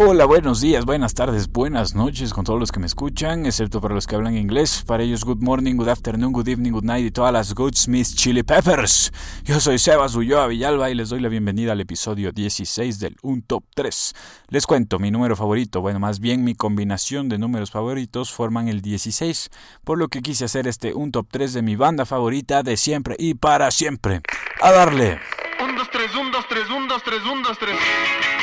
[0.00, 3.96] Hola, buenos días, buenas tardes, buenas noches con todos los que me escuchan, excepto para
[3.96, 4.84] los que hablan inglés.
[4.86, 8.06] Para ellos, good morning, good afternoon, good evening, good night y todas las Good Smith
[8.14, 9.12] Chili Peppers.
[9.42, 13.42] Yo soy Sebas Ulloa Villalba y les doy la bienvenida al episodio 16 del Un
[13.42, 14.14] Top 3.
[14.50, 18.82] Les cuento, mi número favorito, bueno, más bien mi combinación de números favoritos forman el
[18.82, 19.50] 16,
[19.82, 23.16] por lo que quise hacer este Un Top 3 de mi banda favorita de siempre
[23.18, 24.20] y para siempre.
[24.60, 25.18] A darle.
[25.60, 28.37] 1, 2, 3, 1, 2, 3, 1, 2, 3, 1, 2, 3.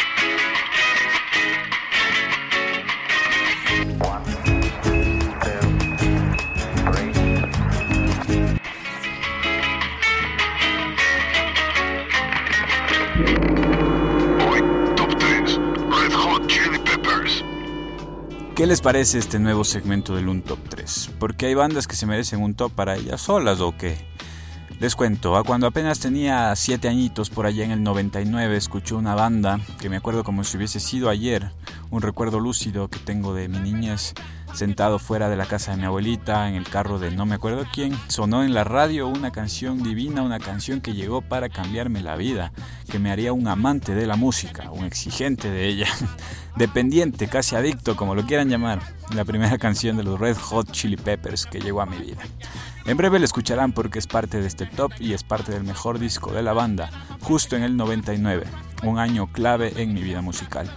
[18.56, 21.12] ¿Qué les parece este nuevo segmento del Un Top 3?
[21.20, 23.98] Porque hay bandas que se merecen un top para ellas solas o qué.
[24.80, 29.14] Les cuento, a cuando apenas tenía 7 añitos por allá en el 99 escuché una
[29.14, 31.52] banda que me acuerdo como si hubiese sido ayer,
[31.92, 34.14] un recuerdo lúcido que tengo de mi niñez
[34.56, 37.66] sentado fuera de la casa de mi abuelita en el carro de no me acuerdo
[37.74, 42.16] quién, sonó en la radio una canción divina, una canción que llegó para cambiarme la
[42.16, 42.54] vida,
[42.90, 45.88] que me haría un amante de la música, un exigente de ella,
[46.56, 48.82] dependiente, casi adicto, como lo quieran llamar,
[49.14, 52.22] la primera canción de los Red Hot Chili Peppers que llegó a mi vida.
[52.86, 56.00] En breve la escucharán porque es parte de este top y es parte del mejor
[56.00, 56.90] disco de la banda,
[57.22, 58.46] justo en el 99,
[58.84, 60.70] un año clave en mi vida musical.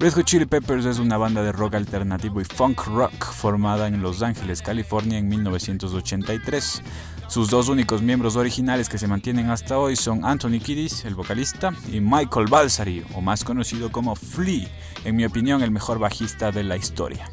[0.00, 4.00] Red Hot Chili Peppers es una banda de rock alternativo y funk rock formada en
[4.00, 6.82] Los Ángeles, California en 1983.
[7.26, 11.72] Sus dos únicos miembros originales que se mantienen hasta hoy son Anthony Kiddis, el vocalista,
[11.92, 14.68] y Michael Balsari, o más conocido como Flea,
[15.04, 17.28] en mi opinión el mejor bajista de la historia.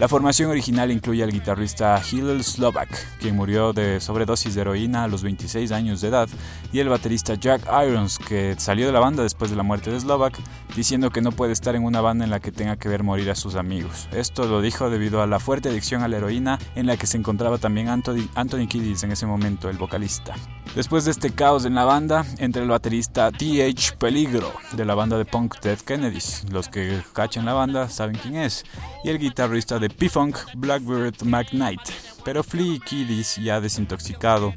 [0.00, 2.88] La formación original incluye al guitarrista Hillel Slovak,
[3.18, 6.26] quien murió de sobredosis de heroína a los 26 años de edad,
[6.72, 10.00] y el baterista Jack Irons, que salió de la banda después de la muerte de
[10.00, 10.38] Slovak,
[10.76, 13.30] diciendo que no puede estar en una banda en la que tenga que ver morir
[13.30, 14.08] a sus amigos.
[14.12, 17.16] Esto lo dijo debido a la fuerte adicción a la heroína en la que se
[17.16, 20.34] encontraba también Anthony, Anthony Kiddis en ese momento, el vocalista.
[20.74, 23.96] Después de este caos en la banda, entra el baterista T.H.
[23.98, 26.44] Peligro, de la banda de punk Dead Kennedys.
[26.50, 28.64] Los que cachan la banda saben quién es.
[29.02, 31.80] Y el guitarrista de P-Funk, Blackbird McKnight.
[32.24, 34.54] Pero Flea y Kiddis, ya desintoxicado,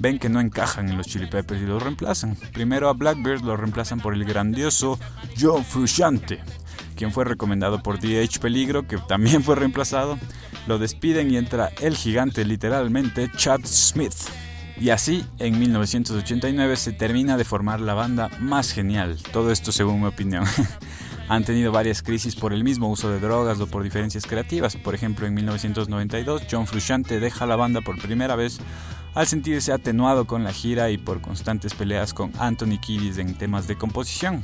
[0.00, 2.36] ven que no encajan en los Chili Peppers y los reemplazan.
[2.52, 4.98] Primero a Blackbird lo reemplazan por el grandioso
[5.38, 6.40] Joe Frusciante,
[6.96, 8.40] quien fue recomendado por D.H.
[8.40, 10.18] Peligro, que también fue reemplazado.
[10.66, 14.14] Lo despiden y entra el gigante, literalmente, Chad Smith.
[14.80, 20.00] Y así, en 1989 se termina de formar la banda más genial, todo esto según
[20.00, 20.44] mi opinión.
[21.28, 24.76] Han tenido varias crisis por el mismo uso de drogas o por diferencias creativas.
[24.76, 28.58] Por ejemplo, en 1992 John Frusciante deja la banda por primera vez
[29.14, 33.66] al sentirse atenuado con la gira y por constantes peleas con Anthony Kiddis en temas
[33.66, 34.42] de composición.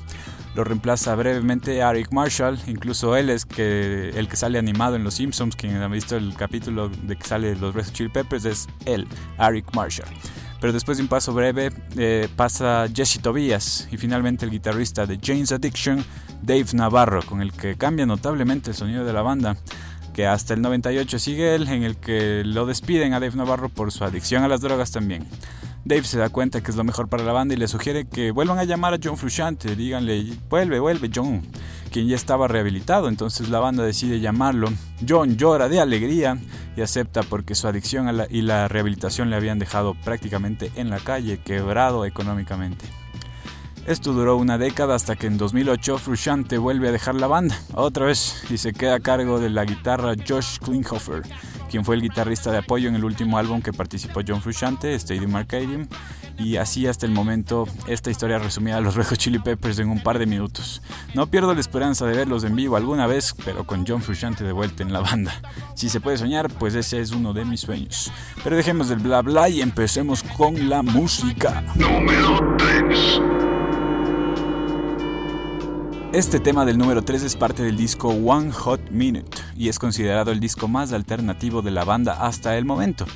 [0.55, 5.15] Lo reemplaza brevemente Eric Marshall, incluso él es que el que sale animado en Los
[5.15, 9.07] Simpsons, quien ha visto el capítulo de que sale los Red Chili Peppers es él,
[9.39, 10.09] Eric Marshall.
[10.61, 15.19] Pero después de un paso breve eh, pasa Jesse Tobias y finalmente el guitarrista de
[15.23, 16.05] Jane's Addiction,
[16.43, 19.57] Dave Navarro, con el que cambia notablemente el sonido de la banda
[20.13, 23.93] que hasta el 98 sigue él, en el que lo despiden a Dave Navarro por
[23.93, 25.27] su adicción a las drogas también.
[25.85, 28.33] Dave se da cuenta que es lo mejor para la banda y le sugiere que
[28.33, 31.43] vuelvan a llamar a John Frusciante, díganle, vuelve, vuelve John,
[31.91, 34.69] quien ya estaba rehabilitado, entonces la banda decide llamarlo.
[35.09, 36.39] John llora de alegría
[36.77, 40.91] y acepta porque su adicción a la, y la rehabilitación le habían dejado prácticamente en
[40.91, 42.85] la calle, quebrado económicamente.
[43.91, 48.07] Esto duró una década hasta que en 2008 Frusciante vuelve a dejar la banda, otra
[48.07, 51.23] vez, y se queda a cargo de la guitarra Josh Klinghoffer,
[51.69, 55.35] quien fue el guitarrista de apoyo en el último álbum que participó John Frusciante, Stadium
[55.35, 55.89] Arcadium,
[56.39, 60.01] y así hasta el momento esta historia resumida de los Hot Chili Peppers en un
[60.01, 60.83] par de minutos.
[61.17, 64.53] No pierdo la esperanza de verlos en vivo alguna vez, pero con John Frusciante de
[64.53, 65.33] vuelta en la banda.
[65.75, 68.13] Si se puede soñar, pues ese es uno de mis sueños.
[68.45, 71.65] Pero dejemos del bla bla y empecemos con la música.
[71.75, 73.30] Número 3.
[76.13, 80.33] Este tema del número 3 es parte del disco One Hot Minute y es considerado
[80.33, 83.07] el disco más alternativo de la banda hasta el momento.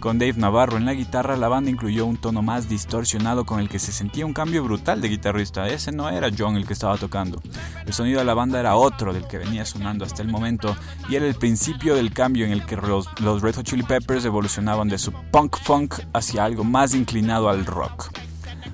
[0.00, 3.68] Con Dave Navarro en la guitarra, la banda incluyó un tono más distorsionado con el
[3.68, 5.68] que se sentía un cambio brutal de guitarrista.
[5.68, 7.40] Ese no era John el que estaba tocando.
[7.86, 10.76] El sonido de la banda era otro del que venía sonando hasta el momento
[11.08, 14.24] y era el principio del cambio en el que los, los Red Hot Chili Peppers
[14.24, 18.10] evolucionaban de su punk funk hacia algo más inclinado al rock.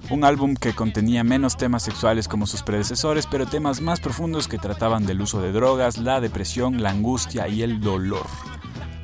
[0.08, 4.56] Un álbum que contenía menos temas sexuales como sus predecesores, pero temas más profundos que
[4.56, 8.26] trataban del uso de drogas, la depresión, la angustia y el dolor.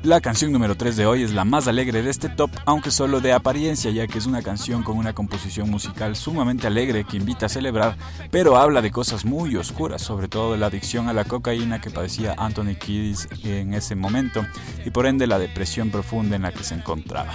[0.03, 3.19] La canción número 3 de hoy es la más alegre de este top, aunque solo
[3.19, 7.47] de apariencia, ya que es una canción con una composición musical sumamente alegre que invita
[7.47, 7.97] a celebrar,
[8.31, 12.33] pero habla de cosas muy oscuras, sobre todo la adicción a la cocaína que padecía
[12.37, 14.45] Anthony Kiddis en ese momento
[14.85, 17.33] y por ende la depresión profunda en la que se encontraba.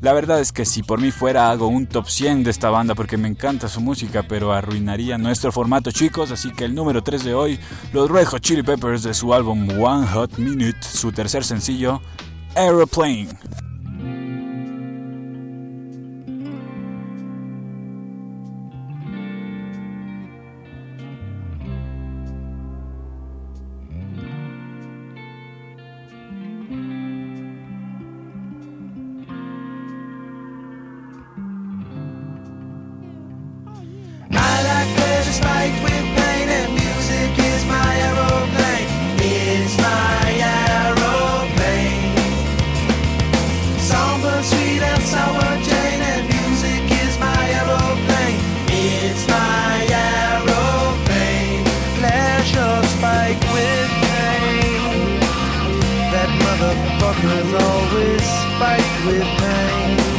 [0.00, 2.94] La verdad es que si por mí fuera hago un top 100 de esta banda
[2.94, 7.24] porque me encanta su música, pero arruinaría nuestro formato chicos, así que el número 3
[7.24, 7.58] de hoy,
[7.92, 12.02] los Red Chili Peppers de su álbum One Hot Minute, su tercer sencillo,
[12.54, 13.28] Aeroplane.
[57.16, 58.22] partners always
[58.58, 60.15] fight with pain.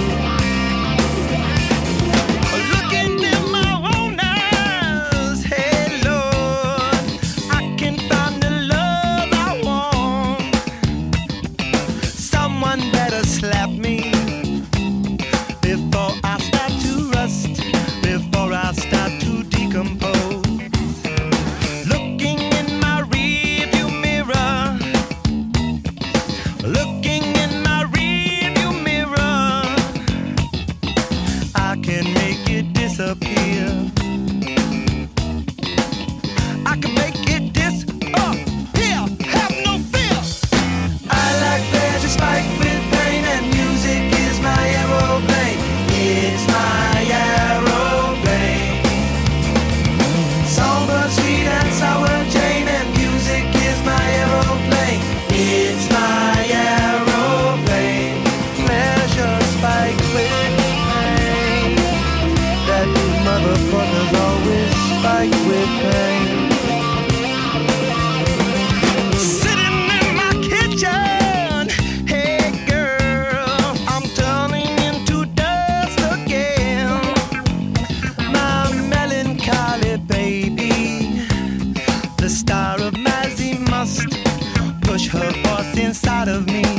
[84.97, 86.76] push her boss inside of me.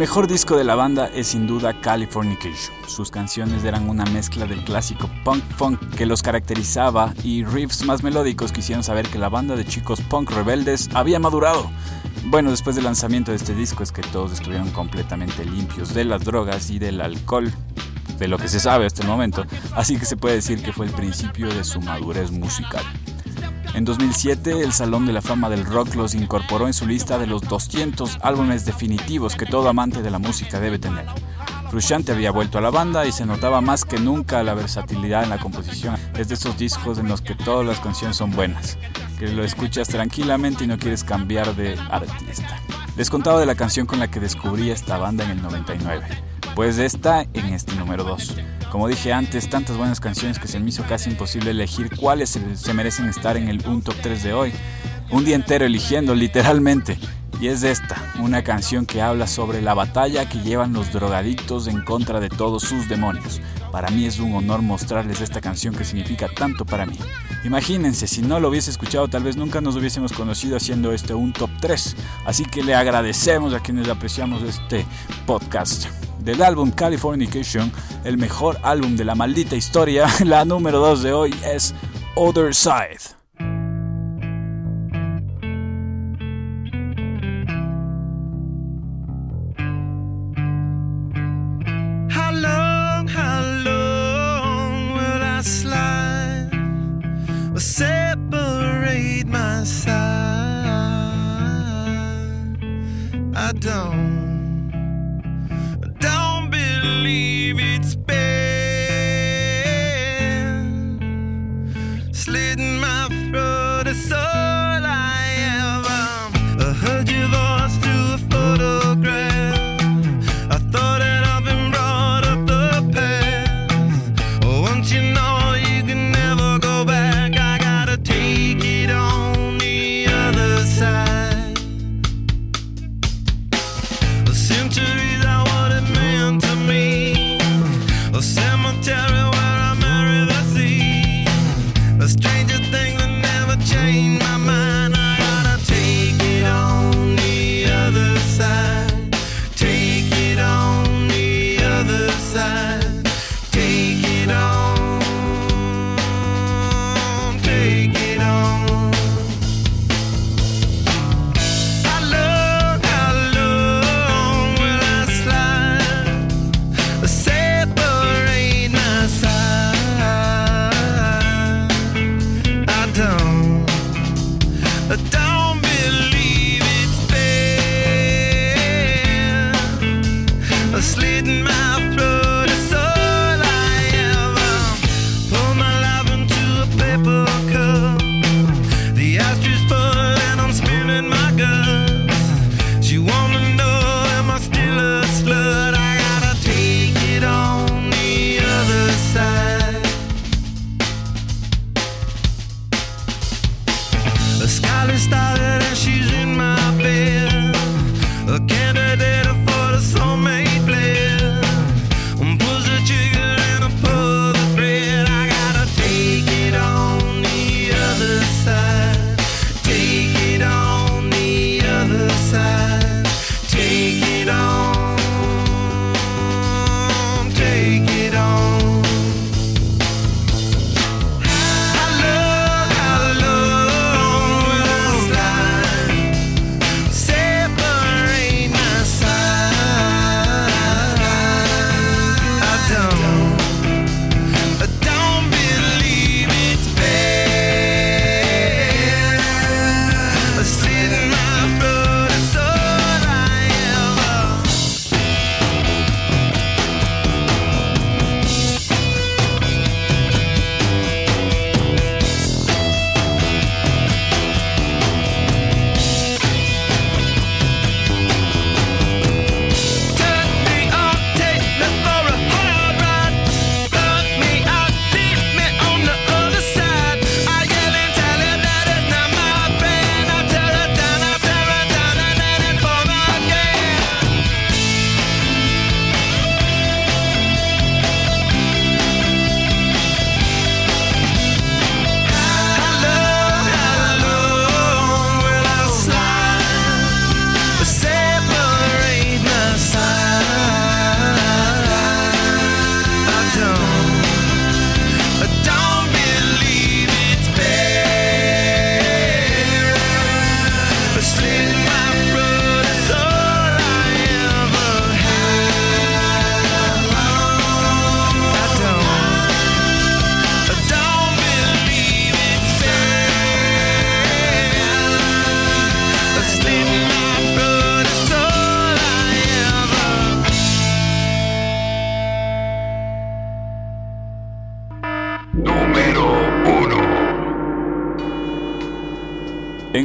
[0.00, 2.74] Mejor disco de la banda es sin duda Californication.
[2.88, 8.02] Sus canciones eran una mezcla del clásico punk funk que los caracterizaba y riffs más
[8.02, 11.70] melódicos que hicieron saber que la banda de chicos punk rebeldes había madurado.
[12.24, 16.24] Bueno, después del lanzamiento de este disco es que todos estuvieron completamente limpios de las
[16.24, 17.52] drogas y del alcohol,
[18.18, 19.44] de lo que se sabe hasta el momento,
[19.76, 22.86] así que se puede decir que fue el principio de su madurez musical.
[23.74, 27.28] En 2007, el Salón de la Fama del Rock los incorporó en su lista de
[27.28, 31.06] los 200 álbumes definitivos que todo amante de la música debe tener.
[31.70, 35.30] Frusciante había vuelto a la banda y se notaba más que nunca la versatilidad en
[35.30, 35.94] la composición.
[36.18, 38.76] Es de esos discos en los que todas las canciones son buenas,
[39.20, 42.58] que lo escuchas tranquilamente y no quieres cambiar de artista.
[42.96, 46.06] Les contaba de la canción con la que descubrí esta banda en el 99,
[46.56, 48.34] pues esta en este número 2.
[48.70, 52.72] Como dije antes, tantas buenas canciones que se me hizo casi imposible elegir cuáles se,
[52.72, 54.52] merecen estar en el un top 3 de hoy.
[55.10, 56.96] Un día entero eligiendo, literalmente.
[57.40, 61.80] Y es esta, una canción que habla sobre la batalla que llevan los drogadictos en
[61.82, 63.40] contra de todos sus demonios.
[63.72, 66.98] Para mí es un honor mostrarles esta canción que significa tanto para mí.
[67.44, 71.32] Imagínense, si no lo hubiese escuchado, tal vez nunca nos hubiésemos conocido haciendo este un
[71.32, 71.96] top 3.
[72.24, 74.86] Así que le agradecemos a quienes apreciamos este
[75.26, 75.86] podcast
[76.22, 77.72] del álbum Californication,
[78.04, 81.74] el mejor álbum de la maldita historia, la número 2 de hoy es
[82.14, 83.19] Other Side.
[107.90, 108.19] spit.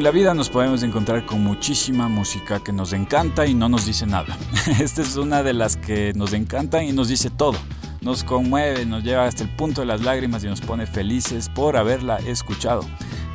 [0.06, 4.06] La vida nos podemos encontrar con muchísima música que nos encanta y no nos dice
[4.06, 4.38] nada.
[4.80, 7.58] Esta es una de las que nos encantan y nos dice todo.
[8.02, 11.76] Nos conmueve, nos lleva hasta el punto de las lágrimas y nos pone felices por
[11.76, 12.82] haberla escuchado.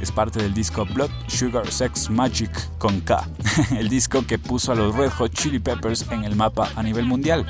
[0.01, 3.29] Es parte del disco Blood Sugar Sex Magic con K,
[3.77, 7.05] el disco que puso a los Red Hot Chili Peppers en el mapa a nivel
[7.05, 7.47] mundial.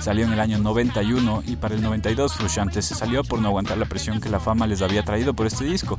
[0.00, 3.78] Salió en el año 91 y para el 92 Frusciante se salió por no aguantar
[3.78, 5.96] la presión que la fama les había traído por este disco.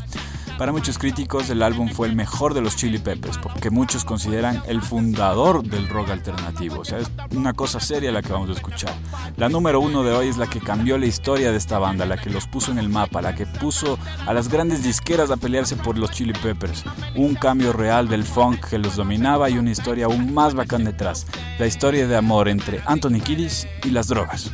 [0.58, 4.64] Para muchos críticos el álbum fue el mejor de los Chili Peppers, porque muchos consideran
[4.68, 6.80] el fundador del rock alternativo.
[6.80, 8.94] O sea, es una cosa seria la que vamos a escuchar.
[9.36, 12.16] La número uno de hoy es la que cambió la historia de esta banda, la
[12.16, 15.76] que los puso en el mapa, la que puso a las grandes disqueras a pelearse
[15.76, 16.86] por los Chili Peppers.
[17.16, 21.27] Un cambio real del funk que los dominaba y una historia aún más bacán detrás.
[21.60, 24.51] La historia de amor entre Anthony Kiddis y las drogas.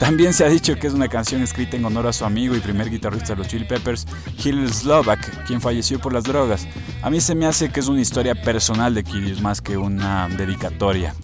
[0.00, 2.60] También se ha dicho que es una canción escrita en honor a su amigo y
[2.60, 4.06] primer guitarrista de los Chili Peppers,
[4.42, 6.66] Hill Slovak, quien falleció por las drogas.
[7.02, 10.26] A mí se me hace que es una historia personal de Kiddis más que una
[10.30, 11.14] dedicatoria.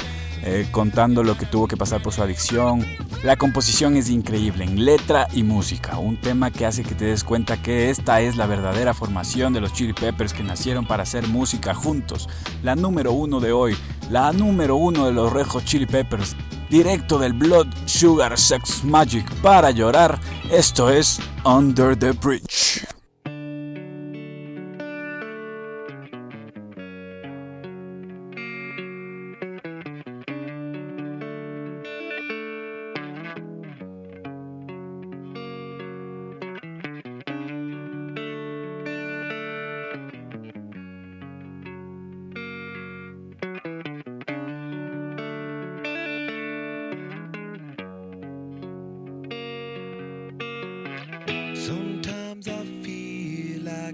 [0.43, 2.87] Eh, contando lo que tuvo que pasar por su adicción.
[3.25, 7.25] La composición es increíble en letra y música, un tema que hace que te des
[7.25, 11.27] cuenta que esta es la verdadera formación de los Chili Peppers que nacieron para hacer
[11.27, 12.29] música juntos.
[12.63, 13.77] La número uno de hoy,
[14.11, 16.37] la número uno de los Rejos Chili Peppers,
[16.71, 20.19] directo del Blood Sugar Sex Magic para llorar.
[20.51, 22.96] Esto es Under the Bridge.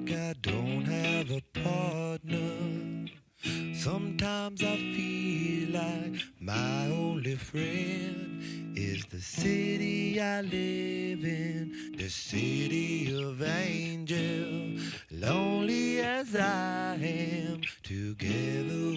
[0.02, 3.06] Like I don't have a partner.
[3.74, 8.42] Sometimes I feel like my only friend
[8.76, 14.80] is the city I live in, the city of angels.
[15.10, 18.91] Lonely as I am, together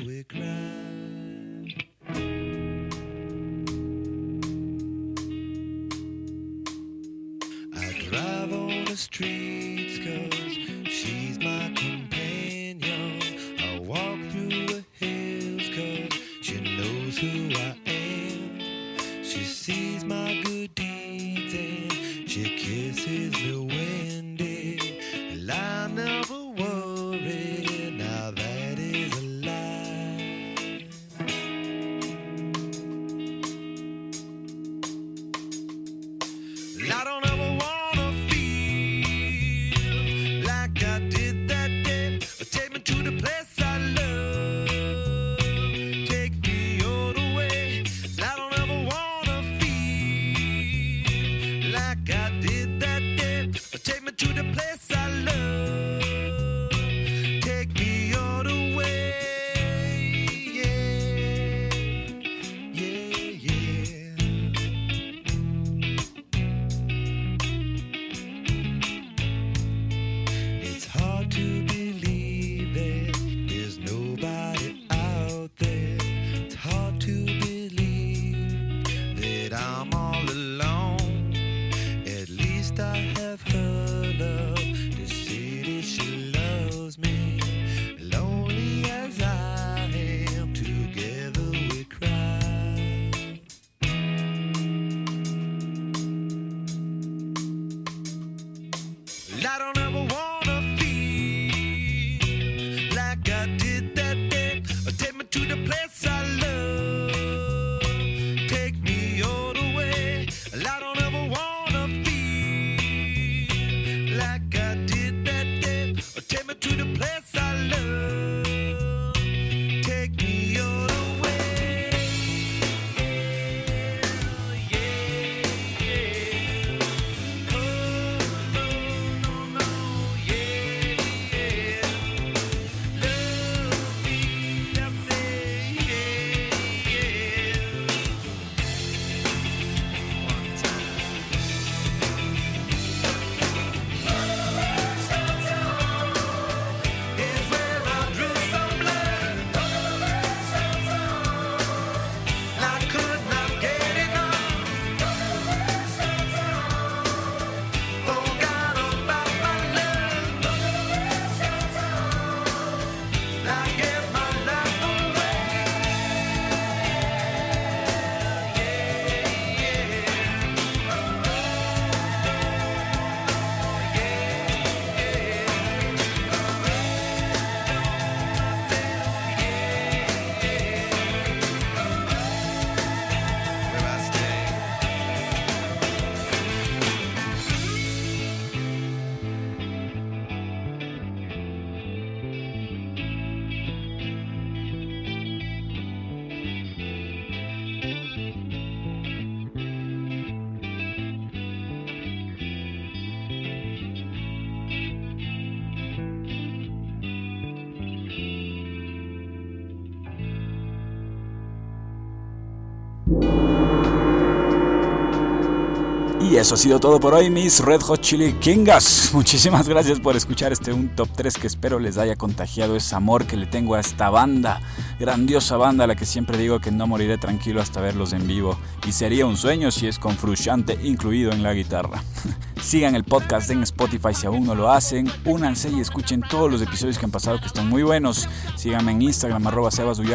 [216.32, 219.12] Y eso ha sido todo por hoy, mis Red Hot Chili Kingas.
[219.14, 223.28] Muchísimas gracias por escuchar este un top 3 que espero les haya contagiado ese amor
[223.28, 224.60] que le tengo a esta banda.
[225.00, 228.58] Grandiosa banda a la que siempre digo que no moriré tranquilo hasta verlos en vivo.
[228.88, 232.02] Y sería un sueño si es con Frusciante incluido en la guitarra.
[232.62, 235.12] Sigan el podcast en Spotify si aún no lo hacen.
[235.26, 238.28] Únanse y escuchen todos los episodios que han pasado que están muy buenos.
[238.56, 239.70] Síganme en Instagram arroba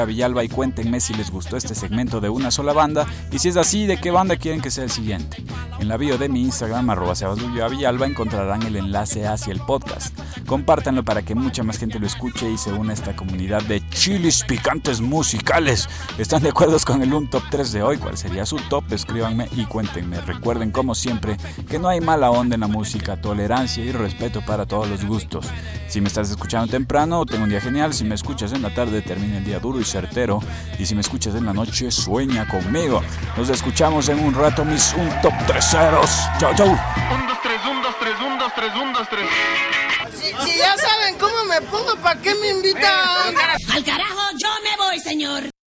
[0.06, 3.06] Villalba y cuéntenme si les gustó este segmento de una sola banda.
[3.30, 5.44] Y si es así, ¿de qué banda quieren que sea el siguiente?
[5.78, 7.14] En la bio de mi Instagram arroba
[7.70, 10.18] Villalba encontrarán el enlace hacia el podcast.
[10.46, 13.86] Compártanlo para que mucha más gente lo escuche y se una a esta comunidad de
[13.90, 15.88] chilis picantes musicales.
[16.18, 17.98] ¿Están de acuerdo con el un top 3 de hoy?
[17.98, 18.92] ¿Cuál sería su top?
[18.92, 20.20] Escríbanme y cuéntenme.
[20.20, 21.36] Recuerden como siempre
[21.68, 25.46] que no hay mala onda en la música, tolerancia y respeto para todos los gustos.
[25.88, 27.92] Si me estás escuchando temprano, tengo un día genial.
[27.92, 30.40] Si me escuchas en la tarde, termina el día duro y certero.
[30.78, 33.02] Y si me escuchas en la noche, sueña conmigo.
[33.36, 36.10] Nos escuchamos en un rato, mis un top 3 ceros.
[36.38, 36.68] Chau, chau.
[36.68, 36.78] 1,
[37.28, 39.28] 2, 3, 1, 2, 3, 1, 2, 3, 1, 2, 3.
[40.14, 42.82] Si, si ya saben cómo me pongo, ¿para qué me invitan?
[42.82, 45.59] Al carajo, yo me voy, señor.